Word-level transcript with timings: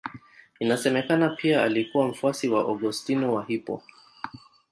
Inasemekana 0.59 1.29
pia 1.29 1.63
alikuwa 1.63 2.07
mfuasi 2.07 2.49
wa 2.49 2.61
Augustino 2.61 3.33
wa 3.33 3.45
Hippo. 3.45 3.83